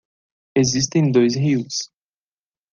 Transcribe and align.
Existem 0.55 1.11
dois 1.11 1.35
rios 1.35 1.91